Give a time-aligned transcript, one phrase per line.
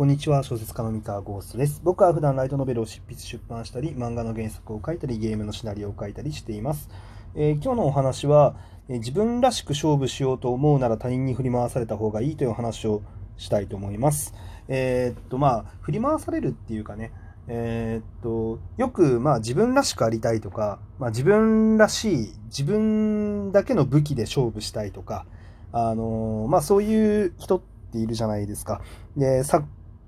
[0.00, 1.82] こんにちは、小説家の三河ゴーストです。
[1.84, 6.88] 僕は普段ライトノベルを執筆出版したり、漫画の原作を書いたり、ゲームのシナリオを書いたりしています。
[7.34, 8.56] えー今日のお話は、
[8.88, 13.02] えー自分らしく勝負しようと思うなら他人に振り回された方がいいという話を
[13.36, 14.32] したいと思います。
[14.68, 17.12] えーっと、まあ、振り回されるっていうかね、
[17.46, 25.26] えっと、よく、まあ、自分らしくありたいとか、まあ、自分らしい、自分だけの武器で勝負したいとか、
[25.72, 27.60] あのまあ、そういう人っ
[27.92, 28.80] ているじゃないですか。
[29.14, 29.44] で、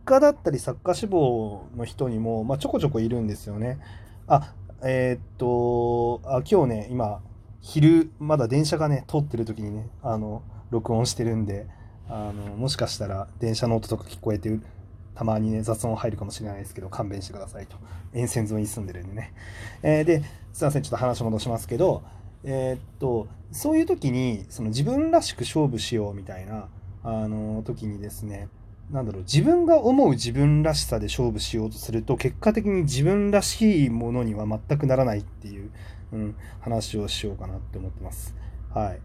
[0.04, 3.78] 家だったり作家志望の人にも、まあ、ちょこちょこいるんですよね。
[4.26, 7.22] あ、えーっと、あ今日ね、今、
[7.60, 11.66] 昼、まだ電車がね、通ってる時にね、あの、録音してるんで、
[12.08, 14.58] あの、もしかしたら電車の音とか聞こえて、
[15.14, 17.76] たまにね、雑音入るかもしれないですけど、勘弁してくださいと。
[18.12, 19.32] 沿線沿いに住んでるんでね。
[19.82, 22.02] えーで、すいません、ちょっと話戻しますけど、
[22.44, 26.68] えーっと、そういう時に、その自分らしく勝負しようみたいな、
[27.04, 28.48] あの、時にですね、
[28.92, 35.70] なんだろう、自分が思う自分らしさで勝負しようとすると、結果的に自分らしいものには全くならないっていう、
[36.12, 38.34] うん、話をしようかなって思ってます。
[38.74, 39.00] はい。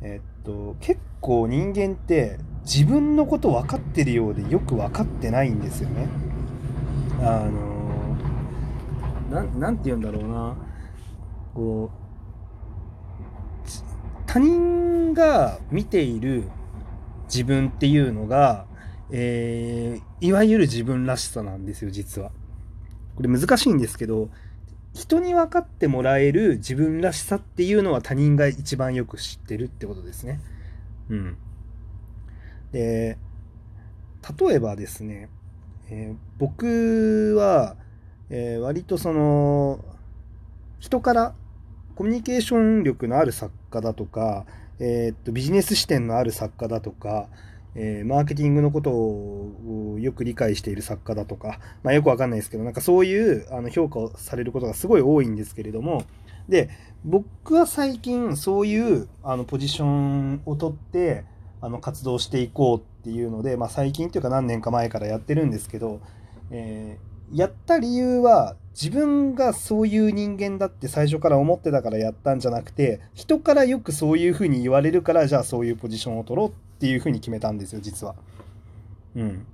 [0.00, 6.06] えっと、結構人間って自分のこと分かってるようでよく分かってないんですよね。
[7.20, 7.72] あの
[9.30, 10.56] なん、なんて言うんだろうな。
[11.54, 12.02] こう、
[14.26, 16.44] 他人が見ている
[17.24, 18.66] 自分っていうのが、
[19.12, 22.30] えーいわゆる自分らしさなんですよ、実は。
[23.16, 24.30] これ難しいんですけど、
[24.94, 30.40] 人に分かってもらえる自分らしさっていうのは他人が一番よく知ってるってことですね。
[31.10, 31.36] うん。
[32.72, 33.18] で、
[34.38, 35.28] 例えばですね、
[35.90, 37.76] えー僕は、
[38.30, 39.84] えー割とその、
[40.78, 41.34] 人から
[41.96, 44.46] コミュニケーション力のある作家だとか、
[44.78, 47.28] えーっとビジネス視点のある作家だとか、
[47.74, 56.04] えーマーケティングのことをよく理解している作家だとか、まあ、よくわかんないですけど、なんかそういうあの評価をされることがすごい多いんですけれども、
[56.48, 56.70] で、
[57.04, 61.24] 僕は最近そういうあのポジションを取って
[61.60, 66.00] あの活動していこうっていうので、まあ、最近というか何年か前からやってるんですけど、
[66.50, 76.52] えーやった理由は自分がそういう人間だって最初から思ってたからやったんじゃなくて人からよくそういうふうに言われるからじゃあそういうポジションを取ろうっ
[76.82, 78.16] ていうふうに決めたんですよ実は。
[79.14, 79.46] うん。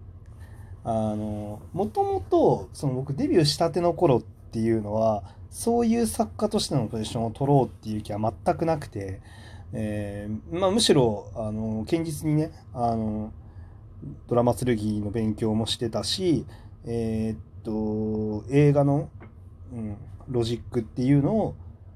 [0.83, 9.21] あのもともとその僕デビューしたての頃っていうのはそういう作家としてのポジションを取ろうっていう気は全くなくて、
[9.75, 13.35] えーまあ、むしろあの堅実にねあの
[14.27, 16.47] ドラマ剣の勉強もしてたし、
[16.87, 19.11] えーっと映画の、
[19.75, 19.97] うん、
[20.29, 21.55] ロジックっていうのを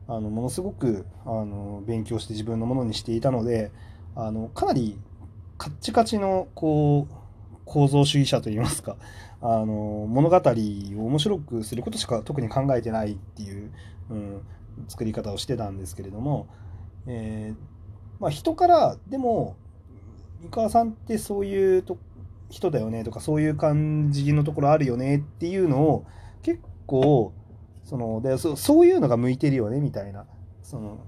[0.08, 3.70] あのものすごくあの勉強して自分のものにしていたので
[4.14, 4.98] あのかなり
[5.62, 7.14] カッチカチのこう
[7.64, 8.96] 構造主義者といいますか
[9.40, 10.40] あの物語を
[11.06, 13.70] 面白くすることしか特に考えてないっていう、
[14.10, 14.42] うん、
[14.88, 16.48] 作り方をしてたんですけれども、
[17.06, 17.56] えー
[18.18, 19.54] まあ、人からでも
[20.40, 21.96] 三河さんってそういうと
[22.50, 26.04] 人だよねとかそういう感じのところあるよねっていうのを
[26.42, 27.32] 結構
[27.84, 30.26] そのでそそういうのが向いてるよねみたいな
[30.64, 30.98] その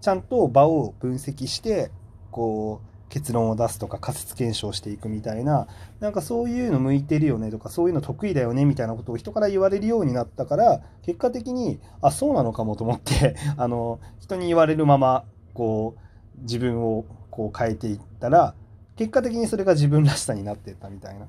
[0.00, 1.90] ちゃんと場を分析して
[2.30, 5.66] こう結論を出すとか仮説検証していくみたいな
[6.00, 15.94] なんかそういうの向いてるよねとかそういうの得意だよねみたいなことを人から言われるようになったから結果的にあそうなのかもと思って あの人に言われるままこ
[16.38, 18.54] う自分をこう変えていったら
[18.96, 21.26] 結果的にそれが自分らしさになっていったみたいな、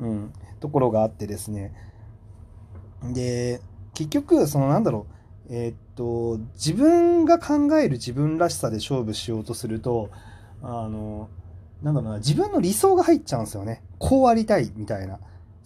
[0.00, 1.72] うん、ところがあってですね。
[3.04, 3.60] で
[3.94, 5.06] 結局そのなんだろ
[5.48, 10.10] うえーっと自分が考える自分らしさで勝負しようとすると
[10.62, 11.28] あの
[11.82, 13.82] なんだろうな自分の理想が入っちゃうんですよね。
[13.98, 15.18] こうありたいみたいな。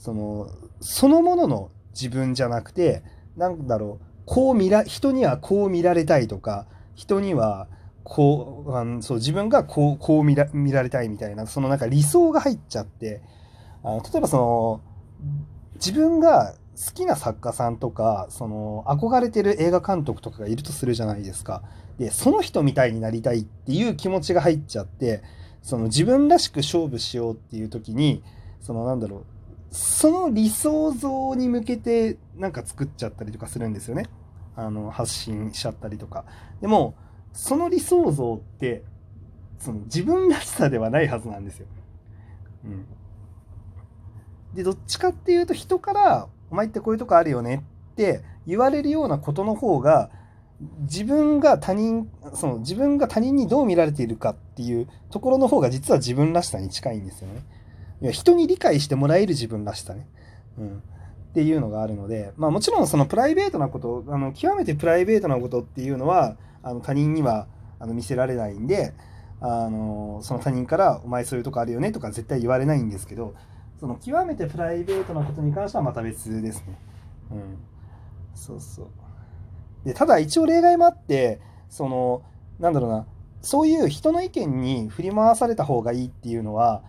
[0.04, 0.48] その
[0.80, 3.02] そのものの自分じゃなくて
[3.36, 7.68] なんだろうこう見ら人にはこう見られたいとか人には
[8.02, 13.22] こうあのそう自分がこうこう見ら見られたいみたいなそのなんか理想が入っちゃって
[13.82, 14.80] あの例えばその
[15.76, 21.62] 自分が好きな作家さんとかその憧れてる映画監督とかがいるとするじゃないですか。
[21.98, 25.22] でその人みたいになりたいっていう気持ちが入っちゃって
[25.62, 28.24] その自分らしく勝負しようっていう時に
[28.60, 29.24] そのなんだろう
[29.70, 34.06] その理想像に向けてなんか作っちゃったりとかするんですよね。
[34.56, 36.24] あの発信しちゃったりとか。
[36.60, 36.94] でも
[37.32, 38.82] その理想像って
[39.58, 41.66] その自分らしさではないはずなんですよ。
[42.64, 42.86] うん、
[44.54, 50.08] でどっちかっていうと人から「お前ってこういうとこあるよね」って言われるようなことの方が
[50.82, 57.42] 自分が他人その自分が他人にどう見られているかっていうところの方が実は自分らしさに近いんですよね。
[58.02, 60.06] いや人に理解してもらえる自分らしさね。
[60.56, 60.76] うん。
[60.76, 67.48] っていうのがあるので、まあもちろんそのプライベートなこと、あの極めてプライベートなことっていうのは、あの他人には
[67.80, 68.94] あの見せられないんで、
[69.40, 73.34] あのその他人から「お前そういうとこあるよね」とか絶対言われないんですけど
[73.84, 76.78] その極めてプライベートなことに関してはまた別ですね。
[77.32, 77.58] うん。
[78.34, 78.86] そうそう。
[79.84, 81.38] で、ただ一応例外もあって、
[81.68, 82.22] その、
[82.58, 83.06] なんだろうな、
[83.42, 86.82] そういう人の意見に振り回された方がいいっていうのは、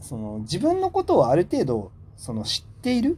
[0.00, 3.16] その自分のことをある程度その知っている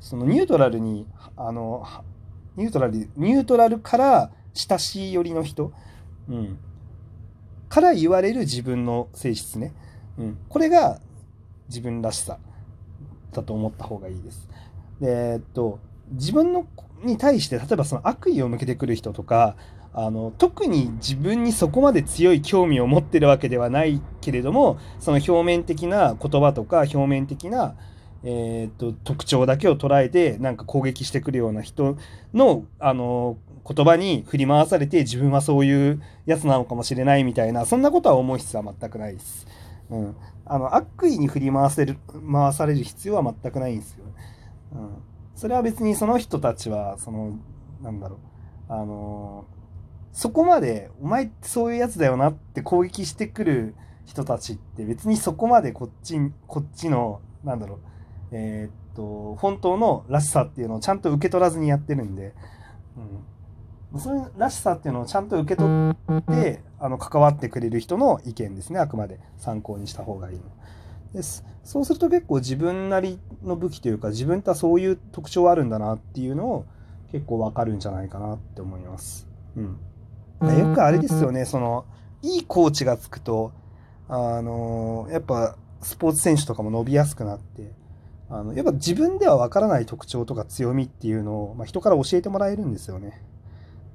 [0.00, 1.06] そのニュートラルに
[1.36, 1.86] あの
[2.56, 5.72] ニュートラルニュートラルから親しい寄りの人、
[6.28, 6.58] うん、
[7.68, 9.72] から言われる自分の性質ね、
[10.18, 11.00] うん、これが
[11.68, 12.38] 自分らしさ
[13.32, 14.48] だと思った方がいいです。
[15.00, 15.78] でえっと
[16.12, 16.66] 自分の
[17.02, 19.56] に対して例えばその悪意を向けてくる人とか
[19.94, 27.74] あの特に自分にそこまで強い興味を持ってるわけではないけれどもその表面的な言葉とか表面的な、
[28.24, 31.98] えーと、特徴だけを捉えてなんか攻撃してくるような人
[32.32, 39.46] のあの言葉に振り回されて自分はそういうやつなのかもしれないみたいなそんなことは思う必要は全くないです。
[39.90, 41.98] うん、あの悪意に振り回せる
[42.30, 44.04] 回される必要は全くないんですよ。
[44.74, 44.88] うん、
[45.34, 47.38] それは別にその人たちはその
[47.82, 48.18] なんだろう。
[48.72, 49.44] あの
[50.12, 53.74] そこまでお前ってそういうやつだよなって攻撃してくる
[54.04, 57.78] 人たちって別にそこまでこっちこっちのなんだろう。
[58.32, 62.34] えー、っと本当のらしさっていうのをちゃんと受け取らずにやってるんで、
[62.96, 63.24] うん、
[63.98, 70.42] そういうらしさっていうのをちゃんと受け取ってあの関わってくれる人の意見ですねあくまで参考にした方がいいの。
[71.12, 76.64] ですそうすると結構自分なりの武器というか自分とはそういう特徴あるんだなっていうのを
[77.12, 79.28] 結構わかるんじゃないかなって思います。
[79.56, 79.78] うん
[80.50, 81.84] よくあれですよね、その、
[82.20, 83.52] いいコーチがつくと、
[84.08, 87.72] あの、やっぱ、スポーツ選手とかも伸びやすくなって、
[88.28, 93.22] あの、やっぱ自分ではわからない特徴とか強みっていうのを、まあ、人から教えてもらえるんですよね。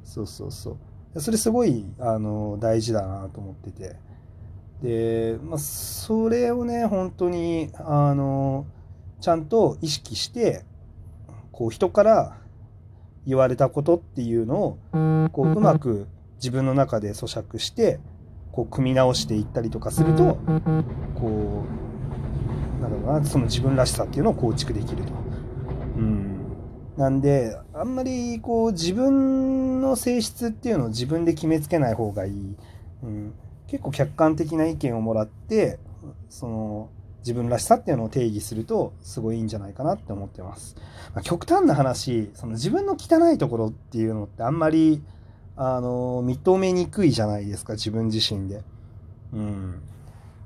[0.08, 0.78] そうそうそ
[1.14, 1.22] う。
[1.22, 3.96] それすごい、あの、大事だなと思ってて。
[4.82, 8.66] で、まあ、それをね、本当に、あの、
[9.20, 10.64] ちゃんと意識して、
[11.52, 12.38] こう、人から
[13.26, 14.78] 言われたことっていうのを、
[15.32, 16.08] こう、うまく
[16.38, 18.00] 自分の中で咀嚼して
[18.52, 20.40] こう組み直していったりとかすると
[21.16, 21.64] こ
[22.80, 25.14] うなんだろうなその自分らしさっていうのを構築できると。
[25.98, 26.38] うん、
[26.96, 32.56] なんであんまりこう自分の性質っていうのを自分で決めつけない方がいい。
[33.04, 33.34] うん、
[33.68, 35.78] 結構客観的な意見をもらって
[36.30, 36.90] その
[37.20, 40.76] 自分らしさっていうのを定義するとすごいいいんじゃないかなって思ってます。
[41.14, 45.04] まあ、極端な話その自分の汚いところっていうのってあんまり
[45.56, 48.64] あの認めにくいじゃないですか自分自身で
[49.34, 49.82] うん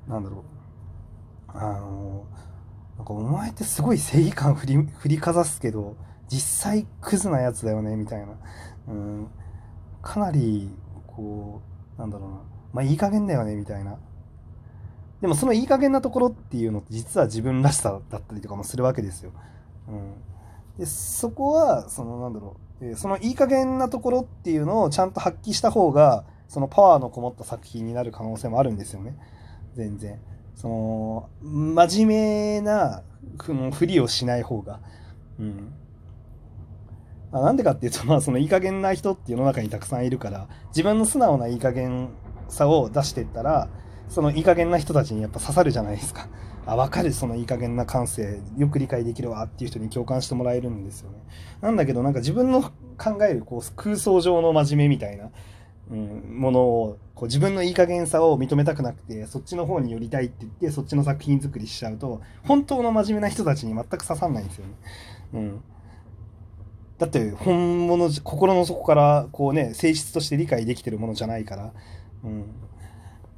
[0.07, 2.25] なんだろうあの
[2.97, 5.95] なんかお前ってすごい正義感振り振りかざすけど
[6.31, 8.27] 実際クズなやつだよねみたいな。
[8.87, 9.27] うん。
[10.01, 10.69] かなり
[11.07, 11.61] こ
[11.97, 12.35] うなんだろうな。
[12.73, 13.97] まあいい加減だよねみたいな。
[15.19, 19.33] でもそのいい加減なところっていうのって実は自分らしさだったりとかもするわけですよ。
[19.87, 20.13] うん、
[20.79, 22.95] でそこはそのなんだろう。
[22.95, 29.15] そのいい加減なところっていうのをちゃんと発揮した方がそのパワーのこもった作品になる可能性もあるんですよね。
[29.75, 30.19] 全然。
[30.55, 33.03] その真面目な
[33.71, 34.79] ふりをしない方が。
[35.39, 35.73] うん。
[37.31, 42.09] あなんでかっていうとまあそのいい加減な人って世の中にたくさんいるから自分の素直ないい加減
[42.49, 43.69] さを出していったら
[44.09, 46.27] そのいい加減な人たちにやっぱ刺さるじゃないですか
[46.65, 51.17] あ、わかる、そのいい加減な感性、よく理解できるわっていう人に共感してもらえるんですよね。
[51.61, 52.61] なんだけど、なんか自分の
[52.97, 55.31] 考えるこう空想上の真面目みたいな、
[55.91, 64.73] うん、ものを、こう自分のいい加減さを認めたくなくて、そっちの方に寄りたいって言って、そっちの作品作りしちゃうと、本当の真面目な人たちに全く刺さんないんですよね。
[65.33, 65.63] うん。
[67.01, 71.73] だって本物心の底からこうね性質として理解できてるものじゃないから、
[72.23, 72.45] うん、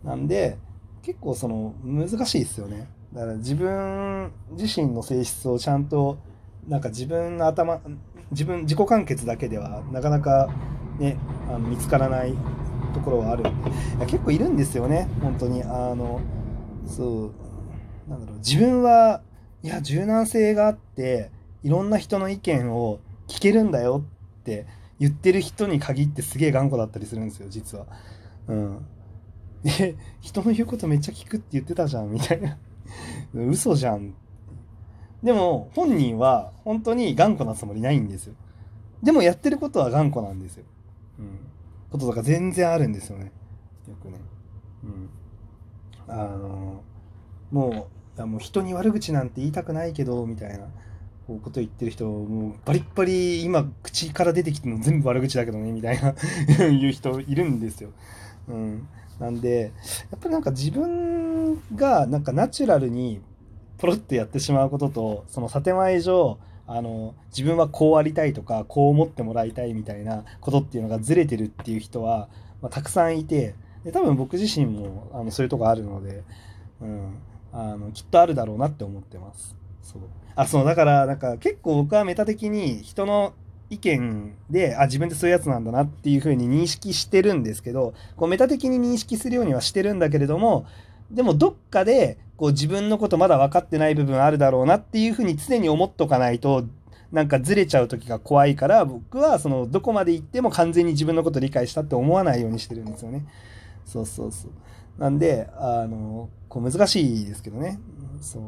[0.03, 0.57] なんで
[1.01, 2.89] 結構その難しいですよね。
[3.13, 6.17] だから自分自身の性質をちゃんと
[6.67, 7.79] なんか自分の頭
[8.31, 10.49] 自分自己完結だけではなかなか
[10.99, 11.17] ね
[11.47, 12.33] あの見つからない
[12.93, 13.49] ところはある。
[13.49, 15.07] んで結構いるんですよね。
[15.21, 15.63] 本当に。
[15.63, 16.19] あの
[16.85, 17.31] そ
[18.07, 18.37] うなんだろう。
[18.39, 19.21] 自分は
[19.61, 21.31] いや柔軟性があって
[21.63, 22.99] いろんな人の意見を
[23.33, 24.03] 聞けるんだよ
[24.41, 24.67] って
[24.99, 27.87] 言ってる人に限ってすげえ頑固だったりするんですよ実は。
[28.47, 28.85] うん。
[29.63, 32.57] で人の言うことめっちゃ聞くって言ってたじゃんみたいな
[33.33, 34.13] 嘘じゃん。
[35.23, 38.35] でも、本人は本当に頑固なつもりないんですよ。
[39.01, 40.65] でもやってることは頑固なんですよ。
[41.19, 41.39] うん。
[41.89, 43.31] こととか全然あるんですよね。
[43.87, 44.19] よくね。
[44.83, 45.09] うん。
[46.07, 46.83] あの、
[47.51, 47.87] も
[48.17, 50.67] やもう人に悪口なんて言いたくないけどみたいな
[51.27, 56.13] こうこと言ってる人もうバリッバリ今口から出てきても全部悪口だけどねみたいな
[56.57, 57.91] 言う人いるんですよ。
[58.49, 58.87] うん、
[59.19, 59.71] なんで
[60.11, 63.21] やっぱりなんか自分がなんかナチュラルに
[63.77, 66.37] ポロってやってしまうこととその建前上
[66.67, 72.29] あの自分はこうありたいとかこう思ってもらいたいみたいなことっていうのがずれてるっていう人は、
[72.61, 76.23] まあ、たくさんいてで多分僕自身もあのそういうとこあるので、
[76.81, 77.17] うん、
[77.51, 79.55] あのきっとあるだろうなって思ってます。
[79.81, 80.01] そう
[80.35, 83.33] あそうだからなんか結構僕はメタ的に人の
[83.69, 90.65] 意見であ自分ってそういうやつなんだなっていうふうに認識してるんですけどこうメタ的に認識するようにはしてるんだけれども
[91.11, 96.65] でもどっかでこう自分のことまだ分かってない部分あるだろうなっていうふうに常に思っとかないと
[97.11, 103.25] なんかずれちゃう時が怖いから僕はそのどこまで行っても完全に自分のこと理解したって思わないようにしてるんですよね。
[103.85, 104.51] そうそうそう。
[104.97, 107.79] なんで、あの、こう難しいですけどね。
[108.21, 108.43] そう。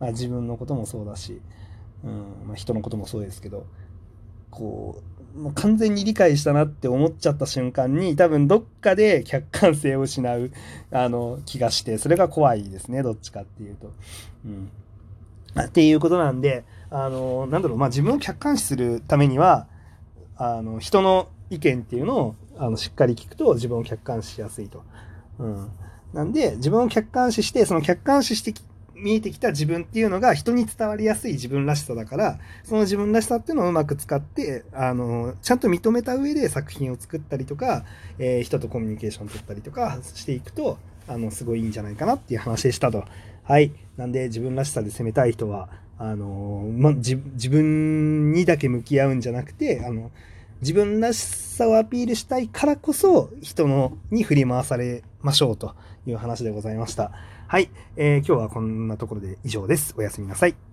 [0.00, 1.40] まあ、自分のこともそうだし、
[2.04, 3.66] うんまあ、人のこともそうですけど、
[4.50, 5.02] こ
[5.36, 10.50] う、もう完全に理解したなって思っちゃった瞬間に、多分どっかで客観性を失う
[10.90, 13.92] あの気がして、それが怖いですね、どっちかっていうと。
[14.44, 14.70] うん
[15.58, 19.66] っていうことなんで、あの、なんだろう、まあ自分を客観視するためには、
[20.36, 24.84] あの、人の意見っていうのを、あの、しっかり聞くと自分を客観視しやすいと。
[25.38, 25.70] うん。
[26.12, 28.52] なんで、自分を客観視して、その客観視して
[28.98, 37.84] 見えてきた自分っていうのが人に伝わりやすい自分らしさだから、その自分らしさっていうのをうまく使って、あの、ちゃんと認めた上で作品を作ったりとか、
[38.18, 43.04] えー、人とコミュニケーション取ったりとかしていくと、あの、すごいいいんじゃないかなっていう話でしたと。
[43.44, 43.72] はい。
[43.96, 47.16] なんで、自分らしさで攻めたい人は、あの、ま、自
[47.48, 50.10] 分にだけ向き合うんじゃなくて、あの、
[50.60, 55.74] 自分らしさをアピールしたいからこそ、人のに振り回されましょうと
[56.06, 57.12] いう話でございました。
[57.50, 59.94] はい、えー、今日はこんなところで以上です。
[59.96, 60.67] おやすみなさい。